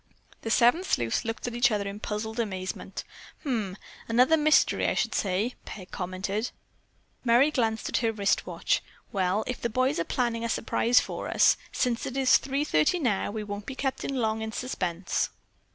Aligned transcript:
'"The 0.41 0.49
seven 0.49 0.83
sleuths 0.83 1.25
looked 1.25 1.45
at 1.45 1.53
each 1.53 1.69
other 1.69 1.87
in 1.87 1.99
puzzled 1.99 2.39
amazement. 2.39 3.03
"Hum! 3.43 3.77
Another 4.07 4.35
mystery, 4.35 4.87
I 4.87 4.95
should 4.95 5.13
say," 5.13 5.53
Peg 5.63 5.91
commented. 5.91 6.49
Merry 7.23 7.51
glanced 7.51 7.87
at 7.87 7.97
her 7.97 8.11
wrist 8.11 8.47
watch. 8.47 8.81
"Well, 9.11 9.43
if 9.45 9.61
the 9.61 9.69
boys 9.69 9.99
are 9.99 10.03
planning 10.03 10.43
a 10.43 10.49
surprise 10.49 10.99
for 10.99 11.27
us, 11.29 11.55
since 11.71 12.07
it 12.07 12.17
is 12.17 12.37
three 12.39 12.63
thirty 12.63 12.97
now, 12.97 13.29
we 13.29 13.43
won't 13.43 13.67
be 13.67 13.75
kept 13.75 14.03
long 14.09 14.41
in 14.41 14.51
suspense." 14.51 15.29